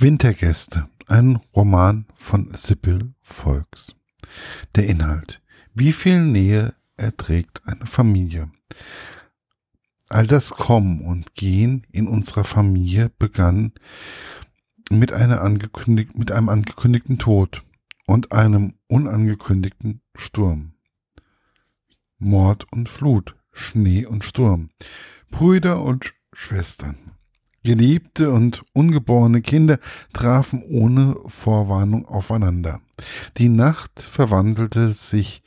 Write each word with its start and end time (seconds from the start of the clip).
Wintergäste, 0.00 0.88
ein 1.08 1.40
Roman 1.56 2.06
von 2.14 2.54
Sibyl 2.54 3.14
Volks. 3.20 3.96
Der 4.76 4.86
Inhalt. 4.86 5.42
Wie 5.74 5.92
viel 5.92 6.20
Nähe 6.20 6.76
erträgt 6.96 7.66
eine 7.66 7.84
Familie? 7.84 8.48
All 10.08 10.28
das 10.28 10.50
Kommen 10.50 11.00
und 11.00 11.34
Gehen 11.34 11.84
in 11.90 12.06
unserer 12.06 12.44
Familie 12.44 13.10
begann 13.18 13.72
mit, 14.88 15.10
angekündigt, 15.12 16.16
mit 16.16 16.30
einem 16.30 16.48
angekündigten 16.48 17.18
Tod 17.18 17.64
und 18.06 18.30
einem 18.30 18.74
unangekündigten 18.86 20.00
Sturm. 20.14 20.74
Mord 22.18 22.70
und 22.70 22.88
Flut, 22.88 23.34
Schnee 23.52 24.06
und 24.06 24.22
Sturm, 24.22 24.70
Brüder 25.32 25.82
und 25.82 26.14
Schwestern. 26.32 27.17
Geliebte 27.68 28.30
und 28.30 28.62
ungeborene 28.72 29.42
Kinder 29.42 29.78
trafen 30.14 30.62
ohne 30.62 31.16
Vorwarnung 31.26 32.06
aufeinander. 32.06 32.80
Die 33.36 33.50
Nacht 33.50 34.00
verwandelte 34.00 34.94
sich 34.94 35.42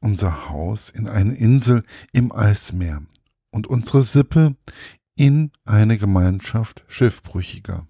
unser 0.00 0.50
Haus 0.50 0.90
in 0.90 1.08
eine 1.08 1.34
Insel 1.34 1.82
im 2.12 2.30
Eismeer 2.30 3.00
und 3.50 3.66
unsere 3.66 4.02
Sippe 4.02 4.54
in 5.14 5.50
eine 5.64 5.96
Gemeinschaft 5.96 6.84
Schiffbrüchiger. 6.88 7.88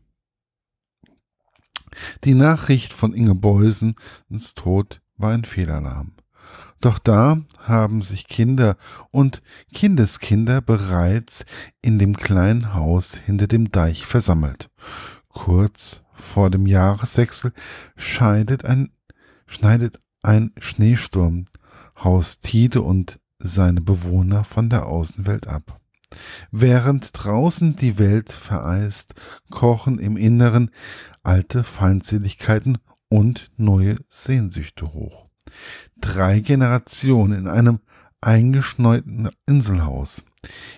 Die 2.23 2.35
Nachricht 2.35 2.93
von 2.93 3.15
Inge 3.15 3.35
Beusens 3.35 4.55
Tod 4.55 5.01
war 5.17 5.33
ein 5.33 5.45
Fehlalarm. 5.45 6.13
Doch 6.81 6.99
da 7.01 7.39
haben 7.59 8.03
sich 8.03 8.29
Kinder 8.29 8.77
und 9.11 9.43
Kindeskinder 9.73 10.61
bereits 10.61 11.45
in 11.83 11.99
dem 11.99 12.17
kleinen 12.17 12.75
Haus 12.75 13.17
hinter 13.17 13.49
dem 13.49 13.73
Deich 13.73 14.07
versammelt. 14.07 14.71
Kurz 15.29 16.03
vor 16.15 16.51
dem 16.51 16.67
Jahreswechsel 16.67 17.53
scheidet 17.97 18.65
ein, 18.65 18.91
schneidet 19.47 19.99
ein 20.23 20.53
Schneesturm 20.61 21.47
Haus 22.03 22.39
Tide 22.39 22.83
und 22.83 23.19
seine 23.41 23.81
Bewohner 23.81 24.45
von 24.45 24.71
der 24.71 24.87
Außenwelt 24.87 25.49
ab. 25.49 25.81
Während 26.53 27.11
draußen 27.13 27.77
die 27.77 27.99
Welt 27.99 28.31
vereist, 28.33 29.15
kochen 29.51 29.99
im 29.99 30.17
Inneren 30.17 30.71
alte 31.23 31.65
Feindseligkeiten 31.65 32.79
und 33.09 33.51
neue 33.57 33.97
Sehnsüchte 34.09 34.93
hoch 34.93 35.29
drei 36.01 36.41
Generationen 36.41 37.39
in 37.39 37.49
einem 37.49 37.81
eingeschneuten 38.21 39.31
Inselhaus. 39.47 40.25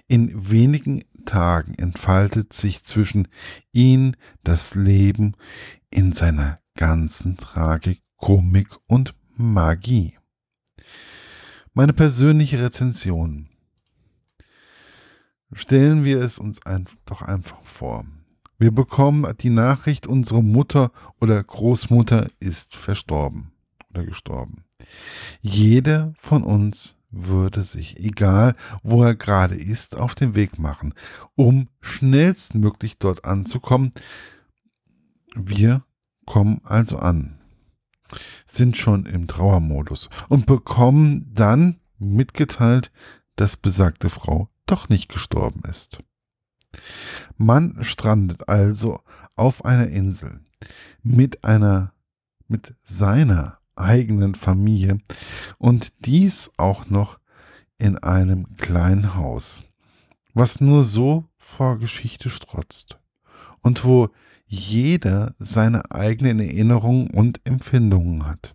In 0.08 0.50
wenigen 0.50 1.02
Tagen 1.24 1.74
entfaltet 1.74 2.52
sich 2.52 2.82
zwischen 2.82 3.28
ihnen 3.72 4.16
das 4.42 4.74
Leben 4.74 5.36
in 5.90 6.12
seiner 6.12 6.60
ganzen 6.76 7.36
Tragik, 7.36 8.02
Komik 8.16 8.68
und 8.86 9.14
Magie. 9.36 10.18
Meine 11.72 11.92
persönliche 11.92 12.60
Rezension. 12.60 13.48
Stellen 15.52 16.04
wir 16.04 16.20
es 16.20 16.38
uns 16.38 16.64
ein, 16.64 16.88
doch 17.06 17.22
einfach 17.22 17.62
vor. 17.64 18.04
Wir 18.58 18.72
bekommen 18.72 19.34
die 19.40 19.50
Nachricht, 19.50 20.06
unsere 20.06 20.42
Mutter 20.42 20.92
oder 21.20 21.42
Großmutter 21.42 22.28
ist 22.40 22.76
verstorben 22.76 23.52
oder 23.88 24.04
gestorben. 24.04 24.64
Jeder 25.40 26.12
von 26.16 26.42
uns 26.42 26.96
würde 27.10 27.62
sich, 27.62 27.98
egal 27.98 28.54
wo 28.82 29.02
er 29.02 29.14
gerade 29.14 29.54
ist, 29.56 29.96
auf 29.96 30.14
den 30.14 30.34
Weg 30.34 30.58
machen, 30.58 30.94
um 31.34 31.68
schnellstmöglich 31.80 32.98
dort 32.98 33.24
anzukommen. 33.24 33.92
Wir 35.34 35.84
kommen 36.26 36.60
also 36.64 36.98
an, 36.98 37.40
sind 38.46 38.76
schon 38.76 39.06
im 39.06 39.26
Trauermodus 39.26 40.08
und 40.28 40.46
bekommen 40.46 41.30
dann 41.34 41.80
mitgeteilt, 41.98 42.92
dass 43.36 43.56
besagte 43.56 44.10
Frau 44.10 44.48
doch 44.66 44.88
nicht 44.88 45.08
gestorben 45.08 45.62
ist. 45.68 45.98
Man 47.36 47.82
strandet 47.82 48.48
also 48.48 49.00
auf 49.34 49.64
einer 49.64 49.88
Insel 49.88 50.40
mit 51.02 51.44
einer, 51.44 51.92
mit 52.48 52.74
seiner 52.84 53.59
eigenen 53.76 54.34
Familie 54.34 54.98
und 55.58 56.06
dies 56.06 56.50
auch 56.56 56.88
noch 56.88 57.18
in 57.78 57.98
einem 57.98 58.56
kleinen 58.56 59.14
Haus, 59.14 59.62
was 60.34 60.60
nur 60.60 60.84
so 60.84 61.24
vor 61.38 61.78
Geschichte 61.78 62.30
strotzt 62.30 62.98
und 63.60 63.84
wo 63.84 64.10
jeder 64.46 65.34
seine 65.38 65.90
eigenen 65.90 66.40
Erinnerungen 66.40 67.10
und 67.10 67.40
Empfindungen 67.44 68.26
hat. 68.26 68.54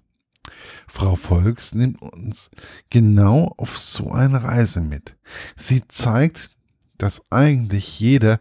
Frau 0.88 1.16
Volks 1.16 1.74
nimmt 1.74 2.02
uns 2.02 2.50
genau 2.90 3.54
auf 3.58 3.78
so 3.78 4.12
eine 4.12 4.44
Reise 4.44 4.82
mit. 4.82 5.16
Sie 5.56 5.88
zeigt, 5.88 6.52
dass 6.98 7.22
eigentlich 7.32 8.00
jeder 8.00 8.40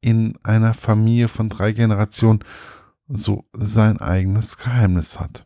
in 0.00 0.38
einer 0.42 0.74
Familie 0.74 1.28
von 1.28 1.48
drei 1.48 1.72
Generationen 1.72 2.44
so 3.08 3.44
sein 3.52 3.98
eigenes 3.98 4.58
Geheimnis 4.58 5.18
hat. 5.18 5.44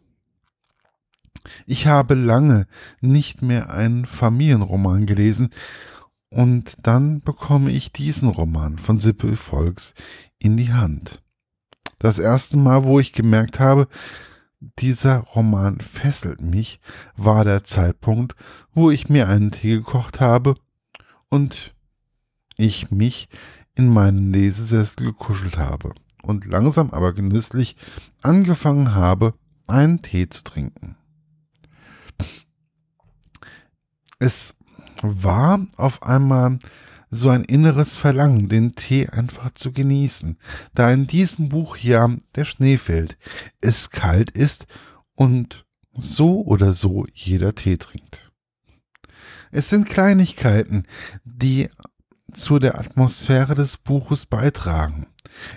Ich 1.67 1.87
habe 1.87 2.15
lange 2.15 2.67
nicht 3.01 3.43
mehr 3.43 3.71
einen 3.71 4.07
Familienroman 4.07 5.07
gelesen 5.07 5.51
und 6.31 6.87
dann 6.87 7.21
bekomme 7.21 7.71
ich 7.71 7.93
diesen 7.93 8.29
Roman 8.29 8.79
von 8.79 8.99
Sippel 8.99 9.37
Volks 9.37 9.95
in 10.39 10.57
die 10.57 10.73
Hand. 10.73 11.23
Das 11.99 12.19
erste 12.19 12.57
Mal, 12.57 12.85
wo 12.85 12.99
ich 12.99 13.13
gemerkt 13.13 13.61
habe, 13.61 13.89
dieser 14.79 15.19
Roman 15.19 15.81
fesselt 15.81 16.41
mich, 16.41 16.81
war 17.17 17.45
der 17.45 17.65
Zeitpunkt, 17.65 18.35
wo 18.73 18.91
ich 18.91 19.09
mir 19.09 19.29
einen 19.29 19.53
Tee 19.53 19.77
gekocht 19.77 20.21
habe 20.21 20.57
und 21.29 21.75
ich 22.57 22.91
mich 22.91 23.29
in 23.75 23.89
meinen 23.89 24.33
Lesesessel 24.33 25.07
gekuschelt 25.07 25.59
habe 25.59 25.91
und 26.23 26.47
langsam 26.47 26.91
aber 26.91 27.13
genüsslich 27.13 27.77
angefangen 28.23 28.95
habe, 28.95 29.35
einen 29.67 30.03
Tee 30.03 30.29
zu 30.29 30.45
trinken. 30.45 30.97
Es 34.25 34.55
war 35.03 35.67
auf 35.77 36.03
einmal 36.03 36.59
so 37.11 37.29
ein 37.29 37.45
inneres 37.45 37.95
Verlangen, 37.95 38.49
den 38.49 38.75
Tee 38.75 39.07
einfach 39.07 39.53
zu 39.53 39.71
genießen, 39.71 40.39
da 40.75 40.91
in 40.91 41.07
diesem 41.07 41.51
Buch 41.51 41.77
ja 41.77 42.09
der 42.35 42.47
Schnee 42.47 42.79
fällt, 42.79 43.19
es 43.61 43.91
kalt 43.91 44.31
ist 44.31 44.65
und 45.15 45.67
so 45.93 46.41
oder 46.41 46.73
so 46.73 47.05
jeder 47.13 47.55
Tee 47.55 47.77
trinkt. 47.77 48.33
Es 49.51 49.69
sind 49.69 49.91
Kleinigkeiten, 49.91 50.87
die 51.25 51.69
zu 52.33 52.59
der 52.59 52.79
Atmosphäre 52.79 53.55
des 53.55 53.77
Buches 53.77 54.25
beitragen. 54.25 55.07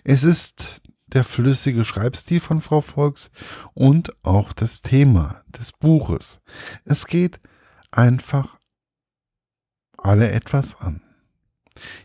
Es 0.03 0.25
ist 0.25 0.81
der 1.05 1.23
flüssige 1.23 1.85
Schreibstil 1.85 2.41
von 2.41 2.59
Frau 2.59 2.81
Volks 2.81 3.31
und 3.73 4.11
auch 4.25 4.51
das 4.51 4.81
Thema 4.81 5.41
des 5.57 5.71
Buches. 5.71 6.41
Es 6.83 7.07
geht 7.07 7.39
einfach 7.91 8.56
alle 9.97 10.31
etwas 10.31 10.79
an. 10.79 11.01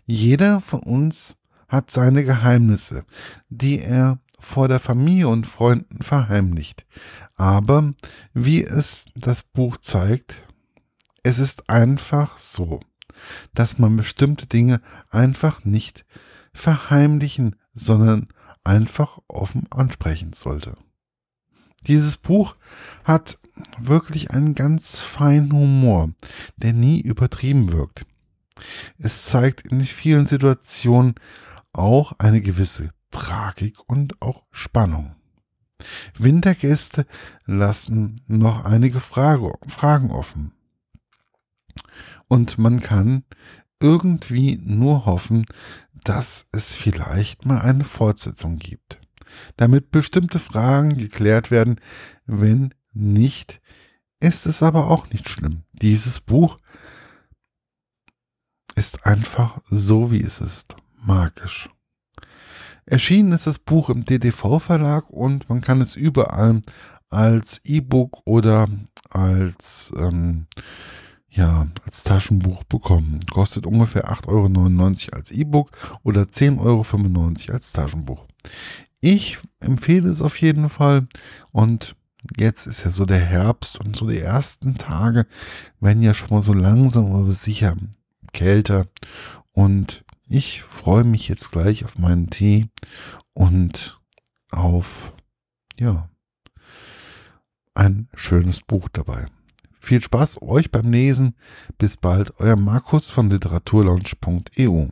Jeder 0.07 0.61
von 0.61 0.81
uns 0.81 1.35
hat 1.69 1.91
seine 1.91 2.25
Geheimnisse, 2.25 3.05
die 3.49 3.81
er 3.81 4.19
vor 4.39 4.69
der 4.69 4.81
Familie 4.81 5.29
und 5.29 5.47
Freunden 5.47 6.03
verheimlicht. 6.03 6.85
Aber 7.37 7.95
wie 8.35 8.65
es 8.65 9.07
das 9.15 9.43
Buch 9.43 9.79
zeigt, 9.79 10.43
es 11.23 11.39
ist 11.39 11.71
einfach 11.71 12.37
so, 12.39 12.81
dass 13.55 13.79
man 13.79 13.97
bestimmte 13.97 14.47
Dinge 14.47 14.81
einfach 15.11 15.65
nicht 15.65 16.05
verheimlichen, 16.53 17.57
sondern 17.73 18.29
einfach 18.65 19.19
offen 19.29 19.67
ansprechen 19.71 20.33
sollte. 20.33 20.77
Dieses 21.87 22.17
Buch 22.17 22.57
hat 23.05 23.39
wirklich 23.79 24.31
einen 24.31 24.55
ganz 24.55 25.01
feinen 25.01 25.53
Humor, 25.53 26.11
der 26.57 26.73
nie 26.73 27.01
übertrieben 27.01 27.73
wirkt. 27.73 28.07
Es 28.99 29.27
zeigt 29.27 29.67
in 29.67 29.85
vielen 29.85 30.27
Situationen 30.27 31.15
auch 31.73 32.13
eine 32.19 32.41
gewisse 32.41 32.91
Tragik 33.11 33.77
und 33.87 34.21
auch 34.23 34.45
Spannung. 34.51 35.15
Wintergäste 36.17 37.07
lassen 37.45 38.21
noch 38.27 38.65
einige 38.65 39.01
Frage, 39.01 39.53
Fragen 39.67 40.11
offen. 40.11 40.53
Und 42.29 42.59
man 42.59 42.81
kann 42.81 43.25
irgendwie 43.81 44.59
nur 44.63 45.07
hoffen, 45.07 45.45
dass 46.05 46.47
es 46.53 46.75
vielleicht 46.75 47.45
mal 47.45 47.61
eine 47.61 47.85
Fortsetzung 47.85 48.59
gibt, 48.59 49.01
damit 49.57 49.91
bestimmte 49.91 50.39
Fragen 50.39 50.97
geklärt 50.97 51.51
werden, 51.51 51.81
wenn 52.27 52.75
nicht, 52.93 53.61
ist 54.21 54.47
es 54.47 54.63
aber 54.63 54.89
auch 54.89 55.11
nicht 55.11 55.29
schlimm. 55.29 55.63
Dieses 55.73 56.21
Buch 56.21 56.59
ist 58.75 59.07
einfach 59.07 59.61
so, 59.71 60.11
wie 60.11 60.23
es 60.23 60.41
ist, 60.41 60.77
magisch. 60.97 61.69
Erschienen 62.87 63.33
ist 63.33 63.47
das 63.47 63.59
Buch 63.59 63.91
im 63.91 64.05
DDV-Verlag 64.05 65.09
und 65.11 65.49
man 65.49 65.61
kann 65.61 65.81
es 65.81 65.95
überall 65.97 66.63
als 67.11 67.61
E-Book 67.65 68.23
oder 68.25 68.69
als, 69.11 69.93
ähm, 69.97 70.47
ja, 71.29 71.69
als 71.85 72.03
Taschenbuch 72.03 72.65
bekommen. 72.65 73.21
Kostet 73.31 73.67
ungefähr 73.67 74.11
8,99 74.11 74.29
Euro 74.29 75.17
als 75.17 75.31
E-Book 75.31 75.71
oder 76.03 76.23
10,95 76.23 76.61
Euro 76.61 77.55
als 77.55 77.73
Taschenbuch. 77.73 78.27
Ich 79.05 79.39
empfehle 79.59 80.09
es 80.09 80.23
auf 80.23 80.41
jeden 80.41 80.71
Fall 80.71 81.09
und 81.51 81.97
jetzt 82.39 82.67
ist 82.69 82.85
ja 82.85 82.93
so 82.93 83.05
der 83.05 83.19
Herbst 83.19 83.81
und 83.81 83.97
so 83.97 84.09
die 84.09 84.21
ersten 84.21 84.79
Tage 84.79 85.27
werden 85.81 86.05
ja 86.05 86.15
schon 86.15 86.29
mal 86.31 86.43
so 86.43 86.53
langsam 86.53 87.13
aber 87.13 87.33
sicher 87.33 87.77
kälter 88.33 88.87
und 89.51 90.05
ich 90.29 90.63
freue 90.63 91.03
mich 91.03 91.27
jetzt 91.27 91.51
gleich 91.51 91.85
auf 91.85 91.99
meinen 91.99 92.31
Tee 92.31 92.69
und 93.35 94.01
auf, 94.53 95.15
ja, 95.81 96.09
ein 97.75 98.09
schönes 98.15 98.61
Buch 98.61 98.89
dabei. 98.89 99.27
Viel 99.81 100.01
Spaß 100.01 100.43
euch 100.43 100.71
beim 100.71 100.93
Lesen. 100.93 101.35
Bis 101.77 101.97
bald, 101.97 102.39
euer 102.39 102.55
Markus 102.55 103.11
von 103.11 103.31
literaturlaunch.eu. 103.31 104.91